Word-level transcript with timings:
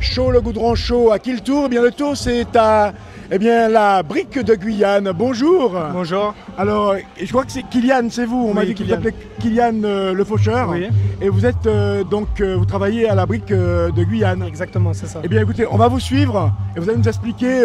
chaud, 0.00 0.30
le 0.30 0.40
goudron 0.40 0.74
chaud, 0.74 1.12
à 1.12 1.18
qui 1.18 1.32
le 1.32 1.40
tour? 1.40 1.64
Eh 1.66 1.68
bien, 1.68 1.82
le 1.82 1.90
tour, 1.90 2.16
c'est 2.16 2.54
à 2.56 2.92
eh 3.28 3.38
bien, 3.38 3.68
la 3.68 4.04
brique 4.04 4.38
de 4.38 4.54
Guyane. 4.54 5.10
Bonjour. 5.12 5.76
Bonjour. 5.92 6.32
Alors, 6.56 6.94
je 7.20 7.28
crois 7.28 7.44
que 7.44 7.50
c'est 7.50 7.64
Kylian, 7.64 8.08
c'est 8.08 8.24
vous. 8.24 8.46
On 8.48 8.54
m'a 8.54 8.64
dit 8.64 8.74
qu'il 8.74 8.88
s'appelait 8.88 9.14
Kylian 9.40 9.82
euh, 9.82 10.12
le 10.12 10.24
faucheur. 10.24 10.68
Oui. 10.70 10.86
Et 11.20 11.28
vous 11.28 11.44
êtes 11.44 11.66
euh, 11.66 12.04
donc, 12.04 12.40
euh, 12.40 12.54
vous 12.56 12.66
travaillez 12.66 13.08
à 13.08 13.16
la 13.16 13.26
brique 13.26 13.50
euh, 13.50 13.90
de 13.90 14.04
Guyane. 14.04 14.44
Exactement, 14.44 14.92
c'est 14.92 15.08
ça. 15.08 15.22
Eh 15.24 15.28
bien, 15.28 15.42
écoutez, 15.42 15.66
on 15.68 15.76
va 15.76 15.88
vous 15.88 15.98
suivre 15.98 16.52
et 16.76 16.80
vous 16.80 16.88
allez 16.88 16.98
nous 16.98 17.08
expliquer 17.08 17.64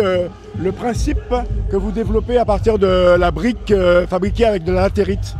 le 0.57 0.71
principe 0.71 1.19
que 1.69 1.77
vous 1.77 1.91
développez 1.91 2.37
à 2.37 2.45
partir 2.45 2.79
de 2.79 3.15
la 3.15 3.29
brique 3.29 3.73
fabriquée 4.09 4.45
avec 4.45 4.63
de 4.63 4.71
la 4.71 4.81
latérite. 4.81 5.35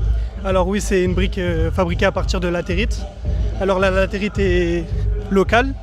Alors 0.45 0.67
oui, 0.67 0.81
c'est 0.81 1.03
une 1.03 1.15
brique 1.15 1.39
fabriquée 1.73 2.05
à 2.05 2.11
partir 2.11 2.39
de 2.39 2.47
latérite. 2.47 3.01
Alors 3.59 3.79
la 3.79 3.89
latérite 3.89 4.37
est 4.39 4.85
locale. 5.31 5.73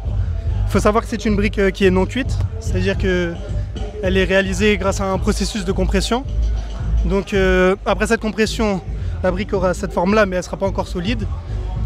Il 0.68 0.72
faut 0.72 0.80
savoir 0.80 1.02
que 1.02 1.08
c'est 1.08 1.24
une 1.24 1.34
brique 1.34 1.58
euh, 1.58 1.70
qui 1.70 1.86
est 1.86 1.90
non 1.90 2.04
cuite, 2.04 2.36
c'est-à-dire 2.60 2.98
que 2.98 3.32
elle 4.02 4.18
est 4.18 4.24
réalisée 4.24 4.76
grâce 4.76 5.00
à 5.00 5.06
un 5.10 5.16
processus 5.16 5.64
de 5.64 5.72
compression. 5.72 6.24
Donc 7.06 7.32
euh, 7.32 7.74
après 7.86 8.06
cette 8.06 8.20
compression, 8.20 8.82
la 9.22 9.30
brique 9.30 9.54
aura 9.54 9.72
cette 9.72 9.94
forme-là, 9.94 10.26
mais 10.26 10.36
elle 10.36 10.40
ne 10.40 10.44
sera 10.44 10.58
pas 10.58 10.66
encore 10.66 10.86
solide. 10.86 11.26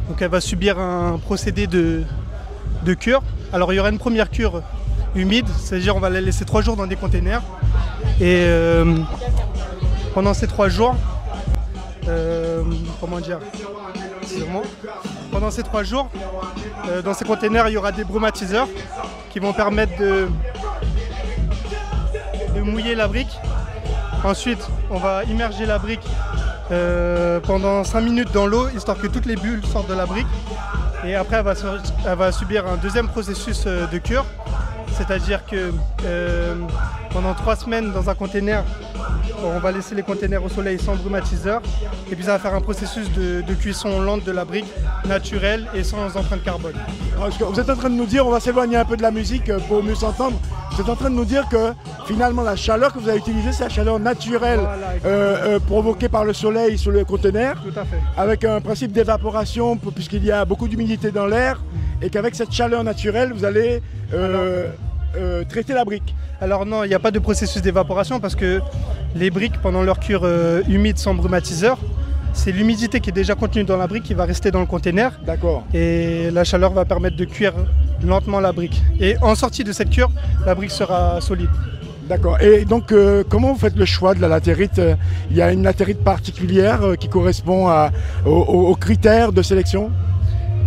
Donc 0.09 0.21
elle 0.21 0.30
va 0.30 0.41
subir 0.41 0.80
un 0.80 1.19
procédé 1.19 1.69
de, 1.69 2.02
de 2.84 2.95
cure. 2.95 3.23
Alors 3.52 3.73
il 3.73 3.77
y 3.77 3.79
aura 3.79 3.91
une 3.91 4.01
première 4.01 4.30
cure 4.30 4.62
humide, 5.15 5.46
c'est-à-dire 5.60 5.95
on 5.95 6.01
va 6.01 6.10
la 6.10 6.21
laisser 6.21 6.45
trois 6.45 6.62
jours 6.62 6.74
dans 6.74 6.88
des 6.88 6.96
containers. 6.96 7.43
Et 8.21 8.43
euh, 8.46 8.96
pendant 10.12 10.35
ces 10.35 10.49
trois 10.49 10.69
jours, 10.69 10.96
euh, 12.09 12.62
comment 13.01 13.20
dire. 13.20 13.38
Pendant 15.30 15.51
ces 15.51 15.62
trois 15.62 15.83
jours, 15.83 16.09
euh, 16.88 17.02
dans 17.02 17.15
ces 17.15 17.24
containers, 17.24 17.69
il 17.69 17.74
y 17.74 17.77
aura 17.77 17.93
des 17.93 18.05
brumatiseurs 18.05 18.69
qui 19.30 19.38
vont 19.38 19.52
permettre 19.52 19.97
de, 19.98 20.29
de 22.55 22.60
mouiller 22.60 22.95
la 22.95 23.09
brique. 23.09 23.38
Ensuite, 24.24 24.66
on 24.90 24.99
va 24.99 25.24
immerger 25.24 25.66
la 25.66 25.79
brique 25.79 26.07
euh, 26.71 27.40
pendant 27.40 27.85
5 27.85 28.01
minutes 28.01 28.32
dans 28.32 28.46
l'eau, 28.46 28.68
histoire 28.71 28.99
que 28.99 29.07
toutes 29.07 29.27
les 29.27 29.37
bulles 29.37 29.65
sortent 29.66 29.88
de 29.88 29.95
la 29.95 30.07
brique. 30.07 30.27
Et 31.05 31.15
après, 31.15 31.43
elle 31.43 32.16
va, 32.16 32.32
subir 32.32 32.66
un 32.66 32.77
deuxième 32.77 33.09
processus 33.09 33.65
de 33.65 33.99
cure. 33.99 34.24
C'est-à-dire 34.96 35.45
que 35.46 35.73
euh, 36.04 36.54
pendant 37.12 37.35
3 37.35 37.57
semaines 37.57 37.93
dans 37.93 38.09
un 38.10 38.15
container, 38.15 38.62
on 39.45 39.59
va 39.59 39.73
laisser 39.73 39.95
les 39.95 40.02
containers 40.02 40.45
au 40.45 40.49
soleil 40.49 40.79
sans 40.79 40.95
brumatiseur. 40.96 41.60
Et 42.10 42.15
puis 42.15 42.24
ça 42.24 42.32
va 42.32 42.38
faire 42.38 42.54
un 42.54 42.60
processus 42.60 43.10
de, 43.12 43.40
de 43.43 43.54
cuisson 43.54 44.01
lente 44.01 44.24
de 44.24 44.32
la 44.32 44.45
brique, 44.45 44.66
naturelle 45.09 45.66
et 45.74 45.82
sans 45.82 46.16
empreinte 46.16 46.43
carbone. 46.45 46.74
Que 47.38 47.45
vous 47.45 47.59
êtes 47.60 47.71
en 47.71 47.76
train 47.76 47.90
de 47.90 47.95
nous 47.95 48.07
dire, 48.07 48.26
on 48.26 48.30
va 48.30 48.40
s'éloigner 48.40 48.76
un 48.76 48.84
peu 48.84 48.96
de 48.96 49.02
la 49.02 49.10
musique 49.10 49.49
euh, 49.49 49.59
pour 49.68 49.82
mieux 49.82 49.95
s'entendre. 49.95 50.38
Vous 50.73 50.80
êtes 50.80 50.88
en 50.88 50.96
train 50.96 51.10
de 51.10 51.15
nous 51.15 51.24
dire 51.24 51.49
que 51.49 51.73
finalement 52.06 52.43
la 52.43 52.56
chaleur 52.56 52.93
que 52.93 52.99
vous 52.99 53.09
avez 53.09 53.18
utilisée, 53.18 53.52
c'est 53.52 53.65
la 53.65 53.68
chaleur 53.68 53.99
naturelle 53.99 54.60
Voilà, 54.60 54.87
euh, 55.04 55.56
euh, 55.56 55.59
provoquée 55.60 56.09
par 56.09 56.24
le 56.24 56.32
soleil 56.32 56.79
sur 56.79 56.90
le 56.90 57.04
conteneur, 57.04 57.56
Tout 57.62 57.79
à 57.79 57.84
fait. 57.84 58.01
avec 58.16 58.45
un 58.45 58.60
principe 58.60 58.93
d'évaporation 58.93 59.77
puisqu'il 59.77 60.24
y 60.24 60.32
a 60.32 60.45
beaucoup 60.45 60.68
d'humidité 60.68 61.10
dans 61.10 61.27
l'air, 61.27 61.60
et 62.03 62.11
qu'avec 62.11 62.35
cette 62.35 62.53
chaleur 62.53 62.83
naturelle, 62.85 63.33
vous 63.33 63.45
allez 63.45 63.81
euh, 64.12 64.67
euh, 65.17 65.45
traiter 65.49 65.72
la 65.75 65.84
brique. 65.84 66.15
Alors 66.41 66.67
non, 66.67 66.84
il 66.84 66.89
n'y 66.89 66.95
a 66.95 66.99
pas 66.99 67.11
de 67.11 67.19
processus 67.19 67.62
d'évaporation 67.62 68.19
parce 68.21 68.34
que 68.34 68.61
les 69.15 69.31
briques, 69.31 69.59
pendant 69.62 69.83
leur 69.83 70.00
cure 70.00 70.23
euh, 70.25 70.62
humide 70.69 70.99
sans 70.99 71.15
brumatiseur, 71.15 71.78
c'est 72.34 72.50
l'humidité 72.50 73.00
qui 73.00 73.11
est 73.11 73.12
déjà 73.12 73.34
contenue 73.34 73.65
dans 73.65 73.77
la 73.77 73.87
brique 73.87 74.05
qui 74.05 74.15
va 74.15 74.25
rester 74.25 74.50
dans 74.50 74.61
le 74.61 74.67
container 74.67 75.12
D'accord. 75.27 75.65
et 75.75 76.31
la 76.33 76.45
chaleur 76.45 76.73
va 76.73 76.84
permettre 76.87 77.17
de 77.17 77.25
cuire 77.27 77.53
lentement 78.05 78.41
la 78.41 78.53
brique. 78.53 78.83
Et 79.00 79.17
en 79.23 79.34
sortie 79.34 79.65
de 79.65 79.73
cette 79.73 79.91
cure, 79.91 80.11
la 80.47 80.55
brique 80.55 80.71
sera 80.71 81.21
solide. 81.21 81.50
D'accord. 82.09 82.41
Et 82.41 82.65
donc, 82.65 82.91
euh, 82.91 83.23
comment 83.28 83.53
vous 83.53 83.59
faites 83.59 83.77
le 83.77 83.84
choix 83.84 84.15
de 84.15 84.21
la 84.21 84.28
latérite 84.28 84.81
Il 85.31 85.37
y 85.37 85.43
a 85.43 85.53
une 85.53 85.62
latérite 85.62 86.03
particulière 86.03 86.83
euh, 86.83 86.95
qui 86.97 87.09
correspond 87.09 87.69
à- 87.69 87.91
aux, 88.27 88.31
aux- 88.31 88.67
aux 88.71 88.75
critères 88.77 89.31
de 89.33 89.41
sélection? 89.43 89.91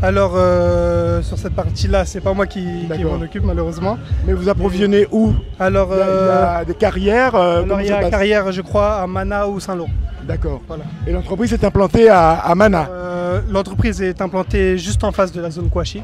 Alors 0.05 0.33
euh, 0.35 1.23
sur 1.23 1.39
cette 1.39 1.55
partie-là, 1.55 2.05
c'est 2.05 2.21
pas 2.21 2.35
moi 2.35 2.45
qui, 2.45 2.63
m'en 3.03 3.16
occupe 3.16 3.43
malheureusement. 3.43 3.97
Mais 4.27 4.33
vous 4.33 4.49
approvisionnez 4.49 5.07
où 5.11 5.33
Alors, 5.59 5.89
il 5.93 5.97
y, 5.97 6.01
a, 6.01 6.05
il 6.05 6.09
y 6.09 6.11
euh, 6.11 6.57
a 6.57 6.66
des 6.66 6.75
carrières 6.75 7.33
euh, 7.33 7.63
alors, 7.63 7.81
il 7.81 7.88
y 7.88 7.91
a 7.91 7.97
passe 7.97 8.11
carrière, 8.11 8.51
je 8.51 8.61
crois, 8.61 8.97
à 9.01 9.07
Mana 9.07 9.47
ou 9.47 9.59
Saint-Laurent. 9.59 9.89
D'accord. 10.27 10.61
Voilà. 10.67 10.83
Et 11.07 11.11
l'entreprise 11.11 11.53
est 11.53 11.63
implantée 11.63 12.07
à, 12.07 12.33
à 12.33 12.53
Mana. 12.53 12.88
Euh, 12.91 13.41
L'entreprise 13.49 13.99
est 13.99 14.21
implantée 14.21 14.77
juste 14.77 15.03
en 15.03 15.11
face 15.11 15.31
de 15.31 15.41
la 15.41 15.49
zone 15.49 15.69
Kouachi. 15.69 16.03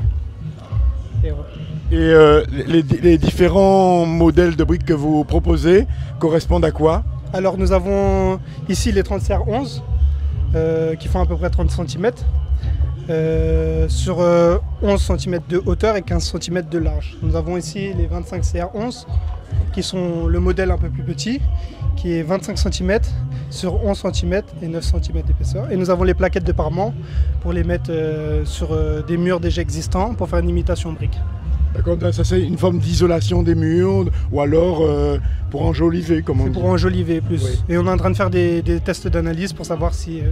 Et 1.23 1.29
euh, 1.93 2.43
les, 2.49 2.81
les 2.81 3.17
différents 3.19 4.07
modèles 4.07 4.55
de 4.55 4.63
briques 4.63 4.85
que 4.85 4.93
vous 4.93 5.23
proposez 5.25 5.85
correspondent 6.19 6.65
à 6.65 6.71
quoi 6.71 7.03
Alors 7.33 7.55
nous 7.55 7.71
avons 7.71 8.39
ici 8.67 8.91
les 8.91 9.03
30 9.03 9.21
CR11 9.21 9.81
euh, 10.53 10.95
qui 10.95 11.07
font 11.07 11.21
à 11.21 11.25
peu 11.25 11.37
près 11.37 11.49
30 11.49 11.69
cm 11.69 12.11
sur 13.07 14.19
euh, 14.19 14.57
11 14.81 15.11
cm 15.17 15.39
de 15.49 15.61
hauteur 15.65 15.95
et 15.95 16.01
15 16.01 16.33
cm 16.39 16.63
de 16.69 16.77
large. 16.77 17.17
Nous 17.21 17.35
avons 17.35 17.57
ici 17.57 17.93
les 17.93 18.07
25 18.07 18.43
CR11 18.43 19.05
qui 19.73 19.83
sont 19.83 20.27
le 20.27 20.39
modèle 20.39 20.71
un 20.71 20.77
peu 20.77 20.89
plus 20.89 21.03
petit 21.03 21.41
qui 21.95 22.13
est 22.13 22.23
25 22.23 22.57
cm 22.57 22.99
sur 23.49 23.83
11 23.83 24.05
cm 24.13 24.41
et 24.61 24.67
9 24.67 24.83
cm 24.83 25.21
d'épaisseur. 25.23 25.71
Et 25.71 25.77
nous 25.77 25.89
avons 25.89 26.03
les 26.03 26.13
plaquettes 26.13 26.45
de 26.45 26.51
parement 26.51 26.93
pour 27.41 27.53
les 27.53 27.63
mettre 27.63 27.91
euh, 27.91 28.45
sur 28.45 28.71
euh, 28.71 29.01
des 29.03 29.17
murs 29.17 29.39
déjà 29.39 29.61
existants 29.61 30.13
pour 30.13 30.29
faire 30.29 30.39
une 30.39 30.49
imitation 30.49 30.93
brique. 30.93 31.19
D'accord, 31.75 31.97
ça 32.11 32.23
c'est 32.23 32.41
une 32.41 32.57
forme 32.57 32.79
d'isolation 32.79 33.43
des 33.43 33.55
murs 33.55 34.05
ou 34.31 34.41
alors 34.41 34.81
euh, 34.81 35.19
pour 35.51 35.63
enjoliver, 35.65 36.23
comme 36.23 36.41
on 36.41 36.45
C'est 36.45 36.51
pour 36.51 36.65
enjoliver 36.65 37.21
plus. 37.21 37.43
Oui. 37.43 37.59
Et 37.69 37.77
on 37.77 37.85
est 37.85 37.89
en 37.89 37.97
train 37.97 38.09
de 38.09 38.15
faire 38.15 38.29
des, 38.31 38.61
des 38.63 38.79
tests 38.79 39.07
d'analyse 39.07 39.53
pour 39.53 39.65
savoir 39.65 39.93
si 39.93 40.21
euh, 40.21 40.31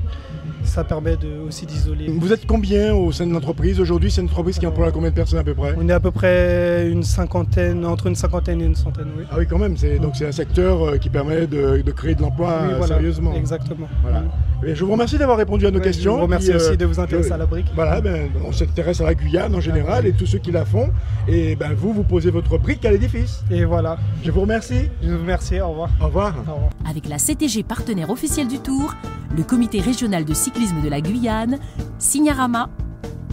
ça 0.64 0.84
permet 0.84 1.16
de, 1.18 1.28
aussi 1.48 1.66
d'isoler. 1.66 2.08
Vous 2.08 2.32
êtes 2.34 2.46
combien 2.48 2.94
au 2.96 3.12
sein 3.12 3.28
de 3.28 3.34
l'entreprise 3.34 3.80
aujourd'hui? 3.80 4.10
C'est 4.12 4.22
une 4.22 4.28
entreprise 4.28 4.58
qui 4.58 4.66
emploie 4.66 4.92
combien 4.92 5.10
de 5.10 5.16
personnes 5.16 5.40
à 5.40 5.44
peu 5.44 5.54
près? 5.54 5.76
On 5.78 5.88
est 5.88 5.94
à 5.94 6.00
peu 6.00 6.12
près 6.12 6.90
une 6.90 7.04
cinquantaine, 7.04 7.86
entre 7.86 8.08
une 8.08 8.16
cinquantaine 8.16 8.62
et 8.62 8.66
une 8.66 8.76
centaine, 8.76 9.08
oui. 9.18 9.24
Ah 9.32 9.36
oui, 9.38 9.46
quand 9.50 9.60
même. 9.60 9.76
C'est, 9.78 10.00
donc 10.00 10.16
c'est 10.16 10.28
un 10.28 10.32
secteur 10.32 10.82
euh, 10.84 10.98
qui 10.98 11.10
permet 11.10 11.46
de, 11.48 11.82
de 11.82 11.92
créer 11.92 12.16
de 12.16 12.22
l'emploi 12.22 12.60
Oui, 12.64 12.74
euh, 12.74 12.78
voilà, 12.78 12.96
sérieusement. 12.96 13.34
Exactement. 13.36 13.88
Voilà. 14.02 14.24
Et 14.66 14.76
je 14.76 14.84
vous 14.84 14.92
remercie 14.92 15.18
d'avoir 15.18 15.38
répondu 15.38 15.66
à 15.68 15.72
nos 15.72 15.78
Ouais, 15.80 15.84
questions. 15.86 16.14
Je 16.14 16.18
vous 16.18 16.24
remercie 16.24 16.50
Puis, 16.50 16.58
euh, 16.60 16.68
aussi 16.70 16.78
de 16.78 16.86
vous 16.86 17.00
intéresser 17.00 17.30
je- 17.30 17.34
à 17.34 17.38
la 17.38 17.46
brique. 17.46 17.68
Voilà, 17.76 18.02
ben, 18.02 18.30
on 18.46 18.52
s'intéresse 18.52 19.00
à 19.02 19.06
la 19.06 19.16
Guyane 19.16 19.56
en 19.56 19.62
général 19.62 20.06
et 20.06 20.12
tous 20.12 20.26
ceux 20.26 20.40
qui 20.40 20.52
la 20.52 20.66
font. 20.66 20.90
Et 21.30 21.56
ben, 21.56 21.70
vous, 21.76 21.94
vous 21.94 22.04
posez 22.04 22.30
votre 22.32 22.58
brique 22.58 22.84
à 22.86 22.92
l'édifice. 22.92 23.44
Et 23.52 23.64
voilà. 23.64 23.98
Je 24.24 24.32
vous 24.32 24.42
remercie. 24.42 24.90
Je 25.02 25.09
vous 25.16 25.22
remercie. 25.22 25.60
Au 25.60 25.70
revoir. 25.70 25.90
Au 26.02 26.06
revoir. 26.06 26.36
Au 26.36 26.40
revoir. 26.40 26.70
Avec 26.90 27.08
la 27.08 27.18
CTG 27.18 27.64
partenaire 27.64 28.10
officielle 28.10 28.48
du 28.48 28.60
Tour, 28.60 28.94
le 29.36 29.44
comité 29.44 29.82
régional 29.82 30.26
de 30.26 30.34
cyclisme 30.34 30.82
de 30.82 30.90
la 30.90 31.02
Guyane, 31.02 31.60
Signarama, 32.00 32.70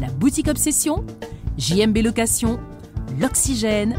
la 0.01 0.09
boutique 0.09 0.49
Obsession, 0.49 1.05
JMB 1.59 1.99
Location, 1.99 2.59
l'Oxygène, 3.19 3.97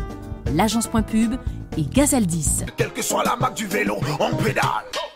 l'agence 0.53 0.87
Point 0.87 1.01
Pub 1.01 1.35
et 1.77 1.83
Gazaldis. 1.83 2.63
Quelle 2.75 2.91
que 2.91 3.01
soit 3.01 3.23
la 3.23 3.35
marque 3.35 3.55
du 3.55 3.65
vélo, 3.67 3.97
on 4.19 4.35
pédale. 4.35 4.63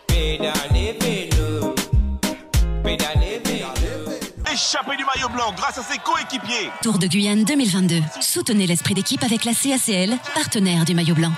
Pédalez 0.08 0.98
vélo, 1.00 1.74
pédalez 2.82 3.40
vélo. 3.44 4.12
Échappé 4.52 4.96
du 4.96 5.04
maillot 5.04 5.28
blanc 5.32 5.52
grâce 5.56 5.78
à 5.78 5.82
ses 5.82 5.98
coéquipiers. 5.98 6.70
Tour 6.82 6.98
de 6.98 7.06
Guyane 7.06 7.44
2022. 7.44 8.00
Soutenez 8.20 8.66
l'esprit 8.66 8.94
d'équipe 8.94 9.22
avec 9.22 9.44
la 9.44 9.52
CACL, 9.52 10.16
partenaire 10.34 10.84
du 10.84 10.94
maillot 10.94 11.14
blanc. 11.14 11.32